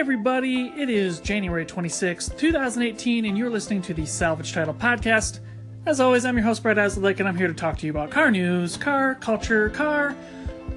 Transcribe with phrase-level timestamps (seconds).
[0.00, 5.40] everybody, it is January 26th, 2018, and you're listening to the Salvage Title Podcast.
[5.84, 8.10] As always, I'm your host, Brett Aslick, and I'm here to talk to you about
[8.10, 10.12] car news, car culture, car,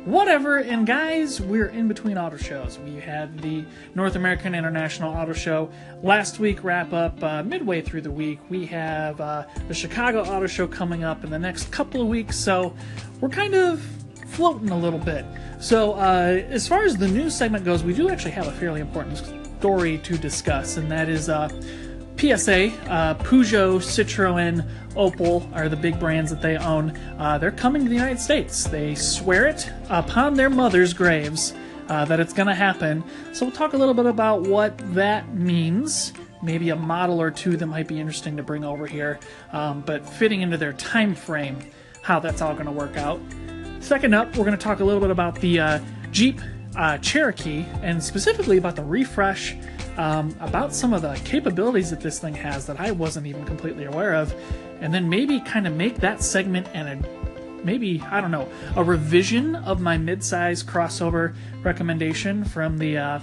[0.03, 0.57] whatever.
[0.57, 2.77] And guys, we're in between auto shows.
[2.79, 3.63] We had the
[3.95, 5.71] North American International Auto Show
[6.01, 8.39] last week wrap up uh, midway through the week.
[8.49, 12.37] We have uh, the Chicago Auto Show coming up in the next couple of weeks,
[12.37, 12.75] so
[13.21, 14.02] we're kind of
[14.33, 15.25] floating a little bit.
[15.59, 18.81] So, uh, as far as the news segment goes, we do actually have a fairly
[18.81, 19.17] important
[19.59, 21.47] story to discuss, and that is uh,
[22.17, 26.97] PSA, uh, Peugeot, Citroen, Opel are the big brands that they own.
[27.17, 28.65] Uh, they're coming to the United States.
[28.65, 31.53] They swear it upon their mothers' graves
[31.89, 33.03] uh, that it's going to happen.
[33.33, 36.11] So, we'll talk a little bit about what that means.
[36.41, 39.19] Maybe a model or two that might be interesting to bring over here,
[39.53, 41.57] um, but fitting into their time frame,
[42.01, 43.21] how that's all going to work out.
[43.83, 46.39] Second up, we're going to talk a little bit about the uh, Jeep
[46.77, 49.57] uh, Cherokee and specifically about the refresh,
[49.97, 53.83] um, about some of the capabilities that this thing has that I wasn't even completely
[53.83, 54.33] aware of,
[54.79, 58.83] and then maybe kind of make that segment and a maybe I don't know a
[58.85, 63.19] revision of my midsize crossover recommendation from the uh,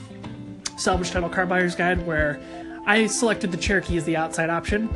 [0.76, 2.38] Salvage Title Car Buyer's Guide, where
[2.84, 4.90] I selected the Cherokee as the outside option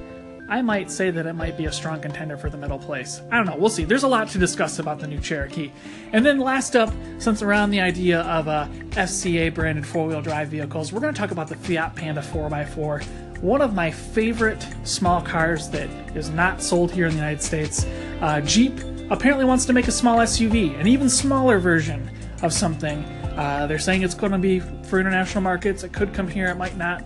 [0.46, 3.22] I might say that it might be a strong contender for the middle place.
[3.30, 3.56] I don't know.
[3.56, 3.84] We'll see.
[3.84, 5.72] There's a lot to discuss about the new Cherokee.
[6.12, 10.48] And then last up, since around the idea of uh, FCA branded four wheel drive
[10.48, 13.38] vehicles, we're going to talk about the Fiat Panda 4x4.
[13.40, 17.86] One of my favorite small cars that is not sold here in the United States.
[18.20, 18.78] Uh, Jeep
[19.10, 22.10] apparently wants to make a small SUV, an even smaller version
[22.42, 23.02] of something.
[23.36, 25.84] Uh, they're saying it's going to be for international markets.
[25.84, 27.02] It could come here, it might not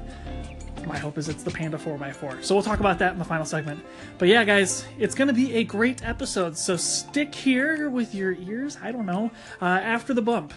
[0.87, 2.45] my hope is it's the Panda 4x4.
[2.45, 3.85] So we'll talk about that in the final segment.
[4.19, 6.57] But yeah, guys, it's going to be a great episode.
[6.57, 10.53] So stick here with your ears, I don't know, uh, after the bump.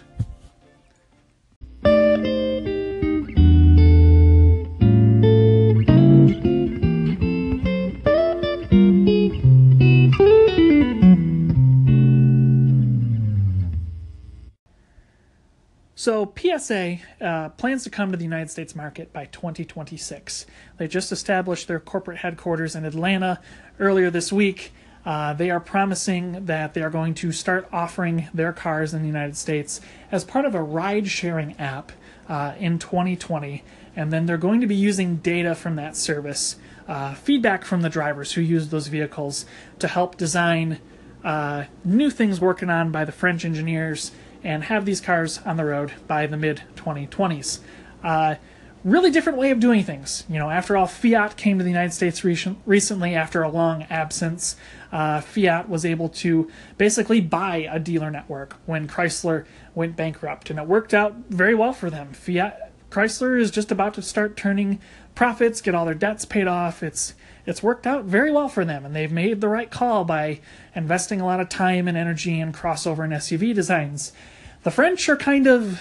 [16.02, 20.46] So PSA uh, plans to come to the United States market by 2026.
[20.76, 23.38] They just established their corporate headquarters in Atlanta
[23.78, 24.72] earlier this week.
[25.06, 29.06] Uh, they are promising that they are going to start offering their cars in the
[29.06, 29.80] United States
[30.10, 31.92] as part of a ride sharing app
[32.28, 33.62] uh, in 2020.
[33.94, 36.56] And then they're going to be using data from that service,
[36.88, 39.46] uh, feedback from the drivers who use those vehicles
[39.78, 40.80] to help design
[41.22, 44.10] uh, new things working on by the French engineers
[44.44, 47.60] and have these cars on the road by the mid 2020s.
[48.02, 48.36] Uh,
[48.84, 50.24] really different way of doing things.
[50.28, 53.84] You know, after all, Fiat came to the United States re- recently after a long
[53.84, 54.56] absence.
[54.90, 59.44] Uh, Fiat was able to basically buy a dealer network when Chrysler
[59.74, 62.12] went bankrupt, and it worked out very well for them.
[62.12, 64.78] Fiat Chrysler is just about to start turning
[65.14, 66.82] profits, get all their debts paid off.
[66.82, 67.14] It's
[67.44, 70.40] it's worked out very well for them, and they've made the right call by
[70.76, 74.12] investing a lot of time and energy in crossover and SUV designs.
[74.62, 75.80] The French are kind of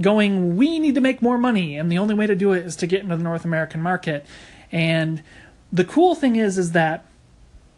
[0.00, 2.76] going, we need to make more money, and the only way to do it is
[2.76, 4.26] to get into the North American market.
[4.72, 5.22] And
[5.72, 7.06] the cool thing is, is that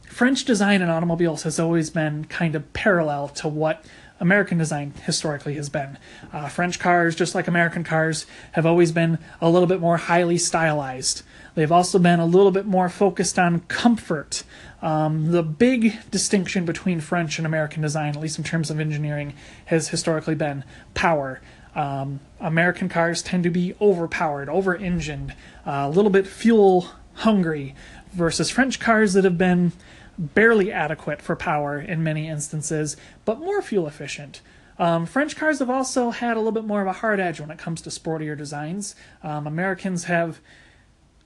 [0.07, 3.85] French design in automobiles has always been kind of parallel to what
[4.23, 5.99] American design historically has been.
[6.33, 10.39] Uh, French cars, just like American cars, have always been a little bit more highly
[10.39, 11.23] stylized.
[11.57, 14.45] They've also been a little bit more focused on comfort.
[14.81, 19.35] Um, the big distinction between French and American design, at least in terms of engineering,
[19.67, 20.63] has historically been
[20.95, 21.41] power.
[21.75, 25.35] Um, American cars tend to be overpowered, over engined,
[25.67, 27.75] uh, a little bit fuel hungry,
[28.13, 29.73] versus French cars that have been
[30.19, 34.41] barely adequate for power in many instances, but more fuel efficient.
[34.79, 37.51] Um, French cars have also had a little bit more of a hard edge when
[37.51, 38.95] it comes to sportier designs.
[39.23, 40.41] Um, Americans have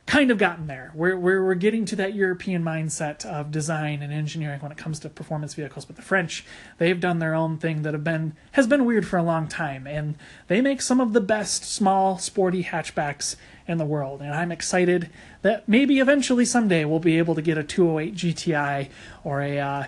[0.06, 0.92] kind of gotten there.
[0.94, 5.00] We're, we're, we're getting to that European mindset of design and engineering when it comes
[5.00, 5.84] to performance vehicles.
[5.84, 6.44] But the French,
[6.78, 9.86] they've done their own thing that have been has been weird for a long time,
[9.86, 10.16] and
[10.46, 13.34] they make some of the best small, sporty hatchbacks
[13.66, 14.22] in the world.
[14.22, 15.10] And I'm excited
[15.42, 18.88] that maybe eventually someday we'll be able to get a 208 GTI
[19.24, 19.84] or a uh,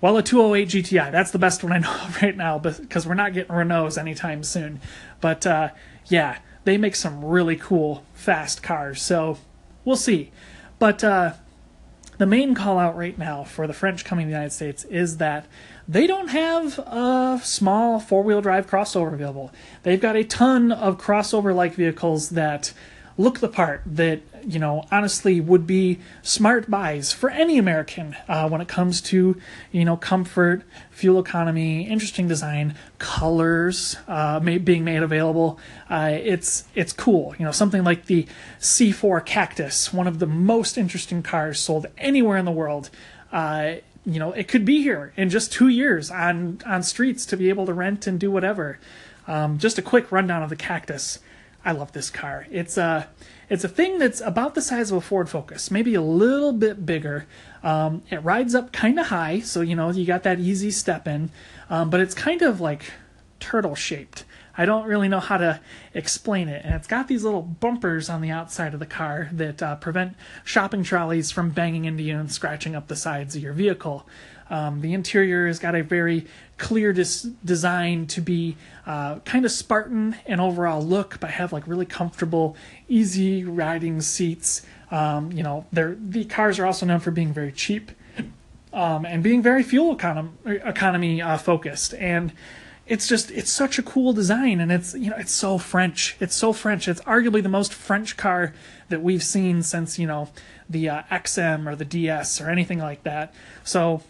[0.00, 1.10] well, a 208 GTI.
[1.10, 4.44] That's the best one I know of right now, because we're not getting Renaults anytime
[4.44, 4.80] soon.
[5.20, 5.70] But uh,
[6.06, 9.02] yeah they make some really cool fast cars.
[9.02, 9.38] So
[9.84, 10.30] we'll see.
[10.78, 11.32] But uh,
[12.18, 15.16] the main call out right now for the French coming to the United States is
[15.16, 15.46] that
[15.88, 19.52] they don't have a small four wheel drive crossover available.
[19.82, 22.72] They've got a ton of crossover like vehicles that
[23.18, 28.48] look the part, that you know, honestly would be smart buys for any American uh,
[28.48, 29.36] when it comes to,
[29.70, 35.58] you know, comfort, fuel economy, interesting design, colors uh, may, being made available.
[35.90, 37.34] Uh, it's it's cool.
[37.38, 38.26] You know, something like the
[38.60, 42.90] C4 Cactus, one of the most interesting cars sold anywhere in the world.
[43.32, 43.74] Uh,
[44.04, 47.48] you know, it could be here in just two years on on streets to be
[47.48, 48.78] able to rent and do whatever.
[49.26, 51.20] Um, just a quick rundown of the Cactus.
[51.64, 52.46] I love this car.
[52.50, 53.08] It's a
[53.52, 56.86] it's a thing that's about the size of a Ford Focus, maybe a little bit
[56.86, 57.26] bigger.
[57.62, 61.06] Um, it rides up kind of high, so you know you got that easy step
[61.06, 61.28] in,
[61.68, 62.90] um, but it's kind of like
[63.40, 64.24] turtle shaped.
[64.56, 65.60] I don't really know how to
[65.92, 66.64] explain it.
[66.64, 70.14] And it's got these little bumpers on the outside of the car that uh, prevent
[70.44, 74.06] shopping trolleys from banging into you and scratching up the sides of your vehicle.
[74.48, 76.26] Um, the interior has got a very
[76.62, 78.56] clear dis- design to be
[78.86, 82.56] uh, kind of Spartan and overall look, but have like really comfortable,
[82.88, 84.62] easy riding seats.
[84.92, 87.90] Um, you know, they're, the cars are also known for being very cheap
[88.72, 91.94] um, and being very fuel economy, economy uh, focused.
[91.94, 92.32] And
[92.86, 96.34] it's just it's such a cool design and it's you know it's so french it's
[96.34, 98.52] so french it's arguably the most french car
[98.88, 100.28] that we've seen since you know
[100.68, 103.32] the uh, xm or the ds or anything like that
[103.62, 104.02] so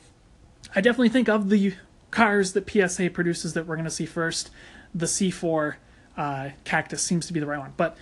[0.74, 1.74] i definitely think of the
[2.12, 4.50] cars that psa produces that we're going to see first
[4.94, 5.74] the c4
[6.16, 7.96] uh, cactus seems to be the right one but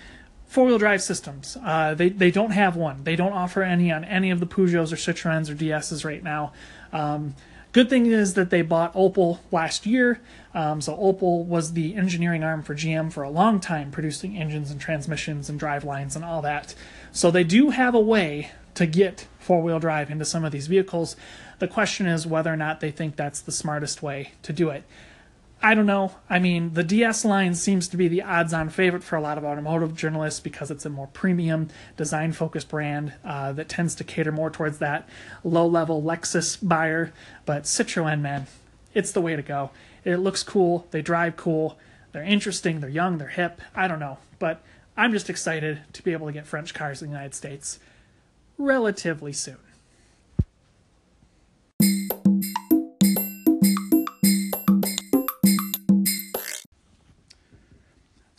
[0.46, 4.30] four-wheel drive systems uh, they, they don't have one they don't offer any on any
[4.30, 6.52] of the peugeots or citroens or ds's right now
[6.92, 7.34] um,
[7.72, 10.20] Good thing is that they bought Opel last year.
[10.54, 14.72] Um, so Opel was the engineering arm for GM for a long time, producing engines
[14.72, 16.74] and transmissions and drive lines and all that.
[17.12, 20.66] So they do have a way to get four wheel drive into some of these
[20.66, 21.14] vehicles.
[21.60, 24.82] The question is whether or not they think that's the smartest way to do it.
[25.62, 26.12] I don't know.
[26.30, 29.36] I mean, the DS line seems to be the odds on favorite for a lot
[29.36, 31.68] of automotive journalists because it's a more premium,
[31.98, 35.06] design focused brand uh, that tends to cater more towards that
[35.44, 37.12] low level Lexus buyer.
[37.44, 38.46] But Citroën, man,
[38.94, 39.70] it's the way to go.
[40.02, 41.78] It looks cool, they drive cool,
[42.12, 43.60] they're interesting, they're young, they're hip.
[43.74, 44.16] I don't know.
[44.38, 44.62] But
[44.96, 47.78] I'm just excited to be able to get French cars in the United States
[48.56, 49.58] relatively soon.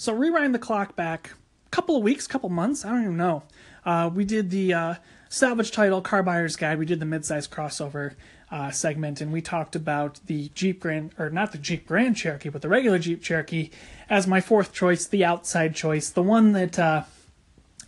[0.02, 1.30] So rewind the clock back
[1.68, 3.44] a couple of weeks, couple months, I don't even know.
[3.86, 4.96] Uh, we did the uh,
[5.30, 6.80] salvage title car buyer's guide.
[6.80, 8.16] We did the midsize crossover
[8.50, 12.50] uh, segment, and we talked about the Jeep Grand, or not the Jeep Grand Cherokee,
[12.50, 13.70] but the regular Jeep Cherokee
[14.10, 17.04] as my fourth choice, the outside choice, the one that uh,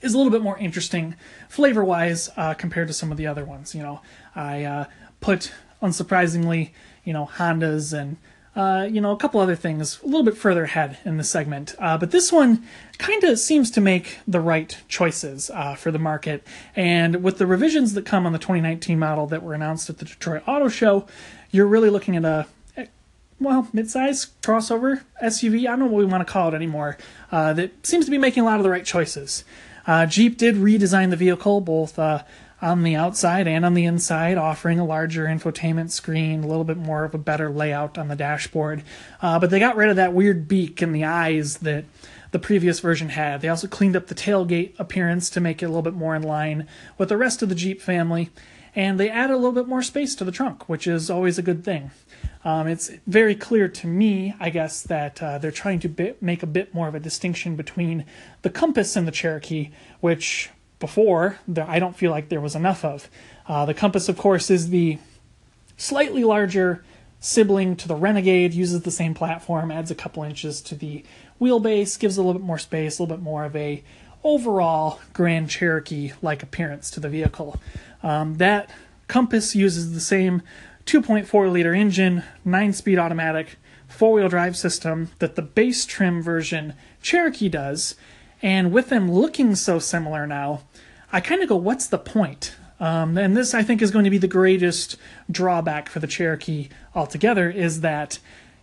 [0.04, 1.16] is a little bit more interesting
[1.50, 3.74] flavor wise uh, compared to some of the other ones.
[3.74, 4.01] You know,
[4.36, 4.86] I uh,
[5.19, 5.51] put
[5.81, 6.74] unsurprisingly,
[7.04, 8.18] you know, Hondas and
[8.56, 11.76] uh, you know, a couple other things a little bit further ahead in the segment.
[11.80, 12.64] Uh, but this one
[13.00, 16.46] kind of seems to make the right choices uh, for the market.
[16.76, 20.06] And with the revisions that come on the 2019 model that were announced at the
[20.06, 21.08] Detroit Auto Show,
[21.50, 22.48] you're really looking at a
[23.40, 25.62] well, midsize crossover SUV.
[25.62, 26.98] I don't know what we want to call it anymore.
[27.32, 29.44] Uh, that seems to be making a lot of the right choices.
[29.86, 32.00] Uh, Jeep did redesign the vehicle, both
[32.63, 36.77] on the outside and on the inside, offering a larger infotainment screen, a little bit
[36.77, 38.81] more of a better layout on the dashboard.
[39.21, 41.83] Uh, but they got rid of that weird beak and the eyes that
[42.31, 43.42] the previous version had.
[43.42, 46.24] They also cleaned up the tailgate appearance to make it a little bit more in
[46.24, 46.68] line
[46.98, 48.30] with the rest of the Jeep family.
[48.75, 51.44] And they added a little bit more space to the trunk, which is always a
[51.44, 51.92] good thing.
[52.45, 56.42] Um, it's very clear to me, I guess, that uh, they're trying to bit, make
[56.42, 58.06] a bit more of a distinction between
[58.42, 60.49] the Compass and the Cherokee, which
[60.83, 63.09] before, I don't feel like there was enough of.
[63.47, 64.97] Uh, the Compass, of course, is the
[65.78, 66.83] slightly larger
[67.21, 71.06] sibling to the Renegade, uses the same platform, adds a couple inches to the
[71.40, 73.81] wheelbase, gives a little bit more space, a little bit more of a
[74.25, 77.61] overall Grand Cherokee like appearance to the vehicle.
[78.04, 78.69] Um, that
[79.07, 80.42] Compass uses the same
[80.85, 83.56] 2.4 liter engine, 9 speed automatic,
[83.87, 87.95] four wheel drive system that the base trim version Cherokee does.
[88.42, 90.63] And with them looking so similar now,
[91.14, 92.56] I kind of go, what's the point?
[92.80, 94.98] Um, and this, I think, is going to be the greatest
[95.30, 98.18] drawback for the Cherokee altogether is that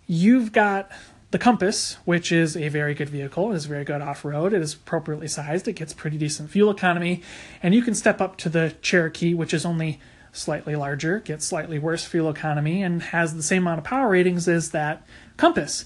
[0.08, 0.90] you've got
[1.30, 4.74] the Compass, which is a very good vehicle, is very good off road, it is
[4.74, 7.22] appropriately sized, it gets pretty decent fuel economy,
[7.62, 10.00] and you can step up to the Cherokee, which is only
[10.32, 14.48] slightly larger, gets slightly worse fuel economy, and has the same amount of power ratings
[14.48, 15.84] as that Compass.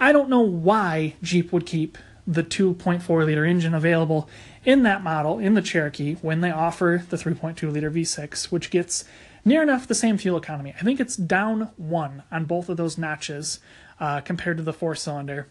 [0.00, 4.28] I don't know why Jeep would keep the 2.4 liter engine available
[4.64, 9.04] in that model in the Cherokee when they offer the 3.2 liter V6, which gets
[9.44, 10.74] near enough the same fuel economy.
[10.78, 13.60] I think it's down one on both of those notches
[14.00, 15.46] uh, compared to the four cylinder.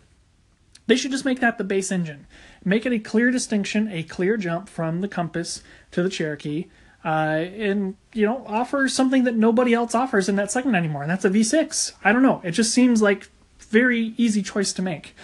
[0.88, 2.28] They should just make that the base engine.
[2.64, 6.66] Make it a clear distinction, a clear jump from the Compass to the Cherokee,
[7.04, 11.10] uh, and you know offer something that nobody else offers in that segment anymore, and
[11.10, 11.94] that's a V6.
[12.04, 12.42] I don't know.
[12.44, 13.30] It just seems like
[13.60, 15.16] very easy choice to make.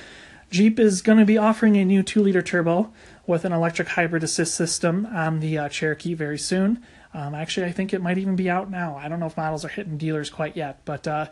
[0.51, 2.91] Jeep is going to be offering a new two-liter turbo
[3.25, 6.84] with an electric hybrid assist system on the uh, Cherokee very soon.
[7.13, 8.98] Um, actually, I think it might even be out now.
[8.98, 11.27] I don't know if models are hitting dealers quite yet, but uh,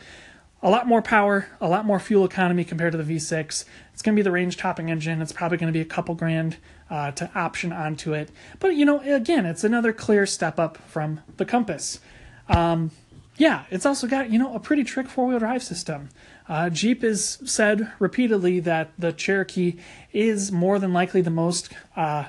[0.63, 3.65] a lot more power, a lot more fuel economy compared to the V6.
[3.91, 5.21] It's going to be the range topping engine.
[5.21, 6.55] It's probably going to be a couple grand
[6.89, 8.29] uh, to option onto it.
[8.59, 11.99] But, you know, again, it's another clear step up from the Compass.
[12.47, 12.91] Um,
[13.35, 16.09] yeah, it's also got, you know, a pretty trick four wheel drive system.
[16.49, 19.77] Uh, Jeep has said repeatedly that the Cherokee
[20.11, 22.25] is more than likely the most uh,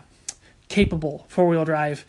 [0.69, 2.05] capable four wheel drive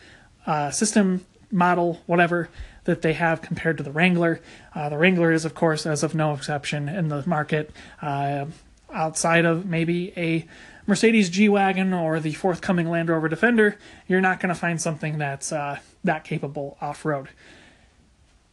[0.46, 2.50] uh, system, model, whatever
[2.84, 4.40] that they have compared to the Wrangler.
[4.74, 7.70] Uh, the Wrangler is, of course, as of no exception in the market,
[8.02, 8.46] uh,
[8.92, 10.46] outside of maybe a
[10.86, 15.16] Mercedes G Wagon or the forthcoming Land Rover Defender, you're not going to find something
[15.16, 17.28] that's uh, that capable off road.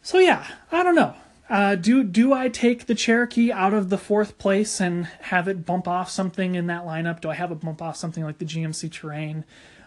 [0.01, 1.16] So, yeah, I don't know.
[1.50, 5.65] Uh, do do I take the Cherokee out of the fourth place and have it
[5.65, 7.22] bump off something in that lineup?
[7.22, 9.46] Do I have it bump off something like the GMC Terrain?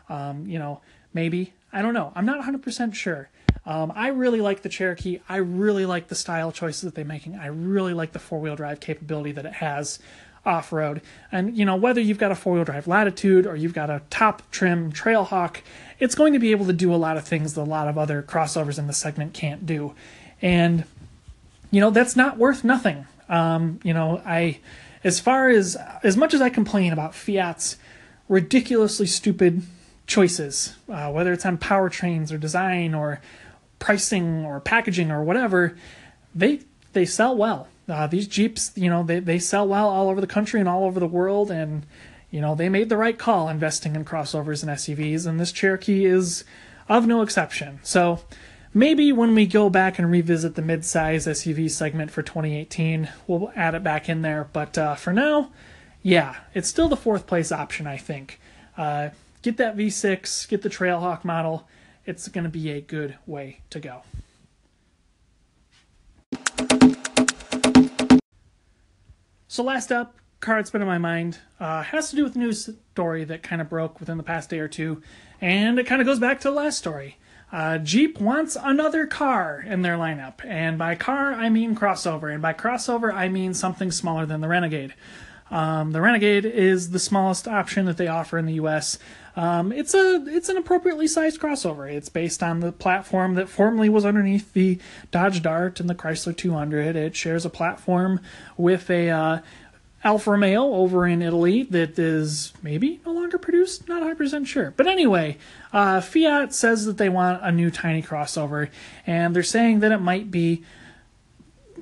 [0.09, 0.81] Um, you know,
[1.15, 2.13] maybe I don't know.
[2.15, 3.31] I'm not 100% sure.
[3.65, 5.21] Um, I really like the Cherokee.
[5.29, 7.37] I really like the style choices that they're making.
[7.37, 10.01] I really like the four wheel drive capability that it has
[10.45, 11.01] off road.
[11.31, 14.03] And, you know, whether you've got a four wheel drive Latitude or you've got a
[14.11, 15.59] top trim Trailhawk,
[16.01, 17.97] it's going to be able to do a lot of things that a lot of
[17.97, 19.95] other crossovers in the segment can't do.
[20.43, 20.85] And,
[21.73, 23.07] you know, that's not worth nothing.
[23.29, 24.61] Um, you know, I,
[25.03, 27.77] as far as, as much as I complain about Fiat's
[28.29, 29.63] ridiculously stupid
[30.07, 33.21] choices, uh, whether it's on powertrains or design or
[33.79, 35.77] pricing or packaging or whatever,
[36.35, 36.61] they
[36.93, 37.69] they sell well.
[37.89, 40.85] Uh, these Jeeps, you know, they, they sell well all over the country and all
[40.85, 41.85] over the world, and
[42.31, 46.05] you know they made the right call investing in crossovers and SUVs, and this Cherokee
[46.05, 46.45] is
[46.89, 47.81] of no exception.
[47.83, 48.21] So
[48.75, 53.75] maybe when we go back and revisit the mid-size SUV segment for 2018, we'll add
[53.75, 54.49] it back in there.
[54.53, 55.51] But uh, for now,
[56.03, 58.41] yeah, it's still the fourth place option, I think.
[58.77, 59.11] Uh,
[59.43, 61.69] get that V6, get the Trailhawk model
[62.05, 64.03] it's going to be a good way to go.
[69.49, 72.39] So, last up, car that's been in my mind uh, has to do with a
[72.39, 75.03] news story that kind of broke within the past day or two,
[75.41, 77.19] and it kind of goes back to the last story.
[77.53, 82.41] Uh, Jeep wants another car in their lineup, and by car I mean crossover, and
[82.41, 84.95] by crossover I mean something smaller than the Renegade.
[85.51, 88.99] Um, the Renegade is the smallest option that they offer in the U.S.
[89.37, 91.93] Um, it's a it's an appropriately sized crossover.
[91.93, 94.79] It's based on the platform that formerly was underneath the
[95.11, 96.97] Dodge Dart and the Chrysler 200.
[96.97, 98.21] It shares a platform
[98.57, 99.39] with a uh,
[100.05, 103.89] Alfa Romeo over in Italy that is maybe no longer produced.
[103.89, 104.73] Not 100% sure.
[104.77, 105.39] But anyway,
[105.73, 108.69] uh, Fiat says that they want a new tiny crossover,
[109.07, 110.65] and they're saying that it might be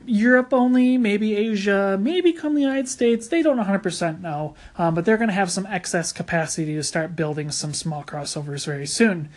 [0.05, 3.29] Europe only, maybe Asia, maybe come the United States.
[3.29, 7.17] They don't 100% know, um, but they're going to have some excess capacity to start
[7.17, 9.31] building some small crossovers very soon.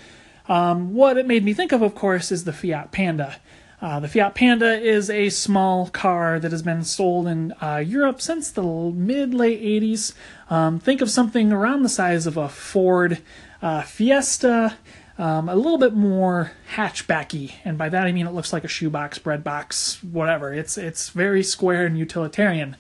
[0.48, 3.38] Um, what it made me think of, of course, is the Fiat Panda.
[3.84, 8.22] Uh, the Fiat Panda is a small car that has been sold in uh, Europe
[8.22, 10.14] since the mid late 80s.
[10.50, 13.22] Um, think of something around the size of a Ford
[13.62, 14.78] uh, Fiesta
[15.18, 18.70] um, a little bit more hatchbacky, and by that I mean it looks like a
[18.70, 20.54] shoebox, breadbox, whatever.
[20.54, 22.78] It's it's very square and utilitarian.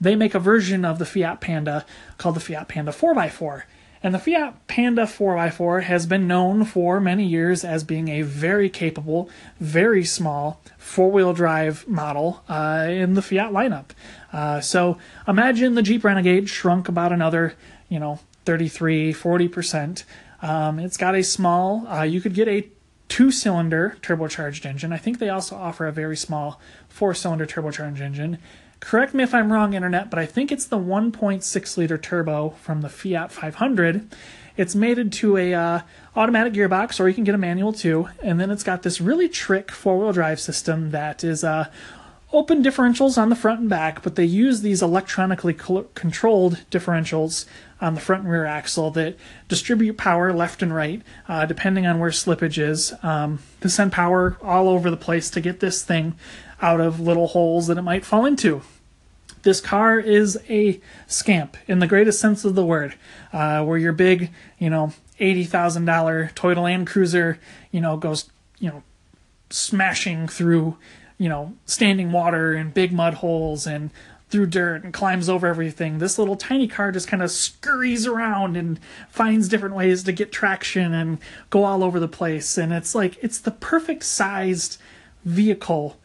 [0.00, 1.86] They make a version of the Fiat Panda
[2.18, 3.62] called the Fiat Panda 4x4.
[4.02, 8.70] And the Fiat Panda 4x4 has been known for many years as being a very
[8.70, 9.28] capable,
[9.58, 13.90] very small four wheel drive model uh, in the Fiat lineup.
[14.32, 14.96] Uh, so
[15.28, 17.54] imagine the Jeep Renegade shrunk about another,
[17.90, 20.04] you know, 33, 40%.
[20.40, 22.68] Um, it's got a small, uh, you could get a
[23.08, 24.92] two cylinder turbocharged engine.
[24.92, 28.38] I think they also offer a very small four cylinder turbocharged engine.
[28.80, 32.80] Correct me if I'm wrong, internet, but I think it's the 1.6 liter turbo from
[32.80, 34.08] the Fiat 500.
[34.56, 35.80] It's mated to a uh,
[36.16, 38.08] automatic gearbox, or you can get a manual too.
[38.22, 41.70] And then it's got this really trick four wheel drive system that is uh,
[42.32, 47.44] open differentials on the front and back, but they use these electronically controlled differentials
[47.80, 49.16] on the front and rear axle that
[49.48, 54.36] distribute power left and right, uh, depending on where slippage is, um, to send power
[54.42, 56.14] all over the place to get this thing
[56.60, 58.62] out of little holes that it might fall into.
[59.42, 62.94] This car is a scamp in the greatest sense of the word,
[63.32, 67.38] uh, where your big, you know, eighty thousand dollar Toyota Land Cruiser,
[67.70, 68.82] you know, goes, you know,
[69.48, 70.76] smashing through,
[71.16, 73.90] you know, standing water and big mud holes and
[74.30, 75.98] through dirt and climbs over everything.
[75.98, 80.30] This little tiny car just kind of scurries around and finds different ways to get
[80.30, 81.18] traction and
[81.50, 82.56] go all over the place.
[82.56, 84.78] And it's like, it's the perfect sized
[85.24, 85.98] vehicle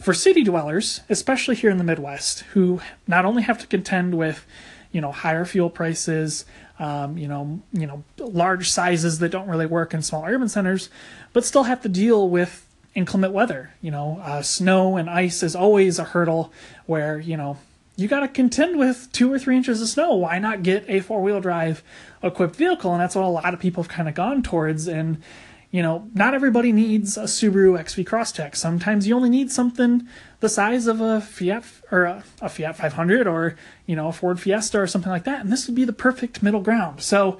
[0.00, 4.46] for city dwellers, especially here in the Midwest, who not only have to contend with,
[4.92, 6.44] you know, higher fuel prices,
[6.78, 10.88] um, you know, you know, large sizes that don't really work in small urban centers,
[11.32, 13.72] but still have to deal with inclement weather.
[13.80, 16.52] You know, uh, snow and ice is always a hurdle
[16.86, 17.58] where you know
[18.02, 20.14] you got to contend with two or three inches of snow.
[20.14, 21.82] Why not get a four wheel drive
[22.22, 22.92] equipped vehicle?
[22.92, 24.88] And that's what a lot of people have kind of gone towards.
[24.88, 25.22] And
[25.70, 28.54] you know, not everybody needs a Subaru XV Crosstrek.
[28.54, 30.06] Sometimes you only need something
[30.40, 33.56] the size of a Fiat or a, a, Fiat 500 or
[33.86, 35.40] you know a Ford Fiesta or something like that.
[35.40, 37.00] And this would be the perfect middle ground.
[37.00, 37.38] So,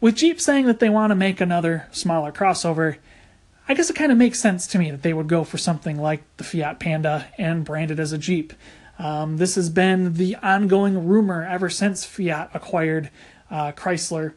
[0.00, 2.96] with Jeep saying that they want to make another smaller crossover,
[3.68, 6.00] I guess it kind of makes sense to me that they would go for something
[6.00, 8.54] like the Fiat Panda and brand it as a Jeep.
[9.00, 13.10] Um, this has been the ongoing rumor ever since Fiat acquired
[13.50, 14.34] uh, Chrysler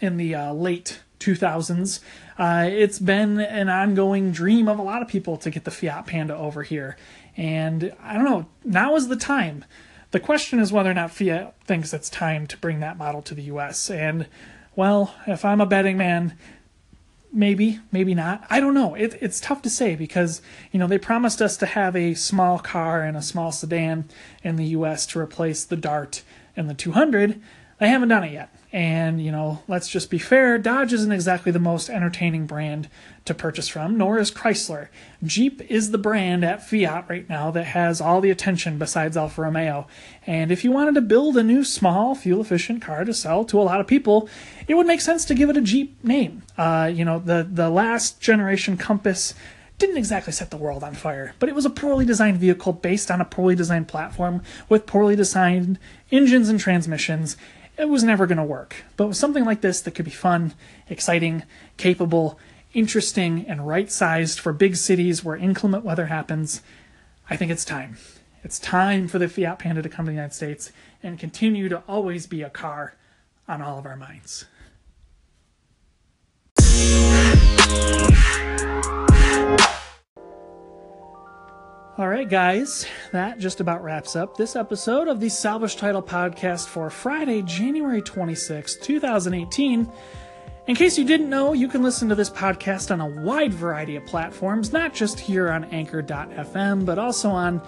[0.00, 2.00] in the uh, late 2000s.
[2.38, 6.06] Uh, it's been an ongoing dream of a lot of people to get the Fiat
[6.06, 6.96] Panda over here.
[7.36, 9.66] And I don't know, now is the time.
[10.12, 13.34] The question is whether or not Fiat thinks it's time to bring that model to
[13.34, 13.90] the US.
[13.90, 14.28] And,
[14.74, 16.38] well, if I'm a betting man,
[17.34, 18.46] maybe, maybe not.
[18.48, 18.94] I don't know.
[18.94, 22.58] It, it's tough to say because, you know, they promised us to have a small
[22.58, 24.04] car and a small sedan
[24.42, 26.22] in the US to replace the Dart
[26.56, 27.40] and the 200.
[27.78, 28.54] They haven't done it yet.
[28.72, 32.88] And, you know, let's just be fair, Dodge isn't exactly the most entertaining brand
[33.24, 34.88] to purchase from, nor is Chrysler.
[35.22, 39.42] Jeep is the brand at Fiat right now that has all the attention besides Alfa
[39.42, 39.86] Romeo.
[40.26, 43.60] And if you wanted to build a new small, fuel efficient car to sell to
[43.60, 44.28] a lot of people,
[44.66, 46.42] it would make sense to give it a Jeep name.
[46.58, 49.34] Uh, you know, the, the last generation Compass
[49.78, 53.08] didn't exactly set the world on fire, but it was a poorly designed vehicle based
[53.08, 55.78] on a poorly designed platform with poorly designed
[56.10, 57.36] engines and transmissions
[57.76, 58.84] it was never going to work.
[58.96, 60.54] But with something like this that could be fun,
[60.88, 61.44] exciting,
[61.76, 62.38] capable,
[62.72, 66.62] interesting, and right sized for big cities where inclement weather happens,
[67.28, 67.96] I think it's time.
[68.42, 70.70] It's time for the Fiat Panda to come to the United States
[71.02, 72.94] and continue to always be a car
[73.48, 74.46] on all of our minds.
[81.96, 86.66] All right, guys, that just about wraps up this episode of the Salvage Title Podcast
[86.66, 89.92] for Friday, January 26, 2018.
[90.66, 93.94] In case you didn't know, you can listen to this podcast on a wide variety
[93.94, 97.62] of platforms, not just here on Anchor.fm, but also on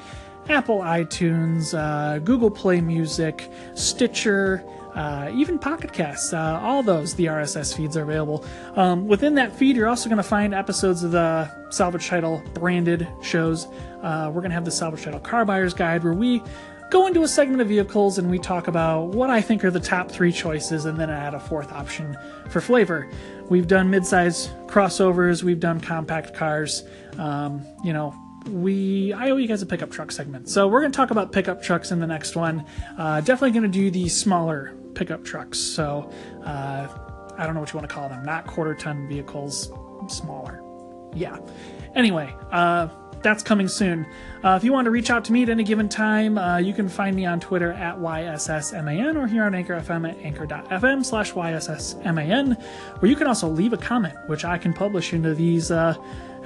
[0.49, 4.65] Apple iTunes, uh, Google Play Music, Stitcher,
[4.97, 8.45] uh, even Pocket Casts, uh, all those, the RSS feeds are available.
[8.77, 13.07] Um, within that feed, you're also going to find episodes of the Salvage Title branded
[13.23, 13.67] shows.
[14.03, 16.43] Uh, we're going to have the Salvage Title Car Buyer's Guide where we
[16.91, 19.81] go into a segment of vehicles and we talk about what I think are the
[19.81, 22.17] top three choices and then add a fourth option
[22.49, 23.11] for flavor.
[23.51, 26.85] We've done midsize crossovers, we've done compact cars,
[27.19, 28.15] um, you know,
[28.49, 30.49] we I owe you guys a pickup truck segment.
[30.49, 32.65] So we're going to talk about pickup trucks in the next one.
[32.99, 35.59] Uh, definitely going to do the smaller pickup trucks.
[35.59, 36.11] So
[36.45, 36.89] uh,
[37.37, 38.25] I don't know what you want to call them.
[38.25, 39.71] Not quarter ton vehicles,
[40.09, 40.63] smaller.
[41.15, 41.39] Yeah.
[41.95, 42.89] Anyway, uh,
[43.23, 44.07] that's coming soon.
[44.45, 46.73] Uh, if you want to reach out to me at any given time, uh, you
[46.73, 51.33] can find me on Twitter at YSSMAN or here on Anchor FM at anchor.fm slash
[51.33, 52.63] YSSMAN,
[53.01, 55.95] where you can also leave a comment, which I can publish into these uh,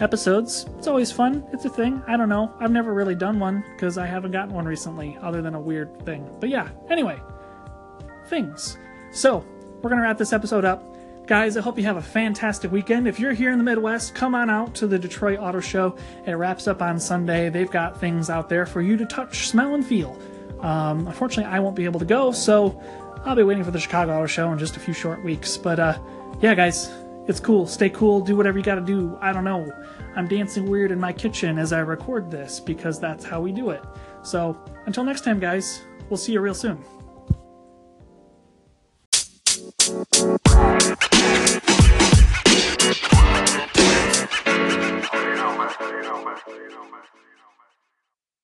[0.01, 0.67] episodes.
[0.79, 1.45] It's always fun.
[1.53, 2.03] It's a thing.
[2.07, 2.53] I don't know.
[2.59, 6.05] I've never really done one because I haven't gotten one recently, other than a weird
[6.05, 6.29] thing.
[6.41, 7.21] But yeah, anyway,
[8.27, 8.79] things.
[9.13, 9.45] So,
[9.83, 10.85] we're going to wrap this episode up.
[11.27, 13.07] Guys, I hope you have a fantastic weekend.
[13.07, 15.97] If you're here in the Midwest, come on out to the Detroit Auto Show.
[16.27, 17.51] It wraps up on Sunday.
[17.51, 20.19] They've got things out there for you to touch, smell, and feel.
[20.61, 22.83] Um, unfortunately, I won't be able to go, so
[23.25, 25.57] I'll be waiting for the Chicago Auto Show in just a few short weeks.
[25.57, 25.99] But uh,
[26.41, 26.91] yeah, guys,
[27.31, 27.65] it's cool.
[27.65, 28.21] Stay cool.
[28.21, 29.17] Do whatever you got to do.
[29.21, 29.73] I don't know.
[30.17, 33.71] I'm dancing weird in my kitchen as I record this because that's how we do
[33.71, 33.85] it.
[34.25, 36.77] So until next time, guys, we'll see you real soon.
[36.77, 36.87] you
[45.37, 45.71] know, man.
[45.79, 46.37] You know, man.
[46.49, 47.10] You know, man.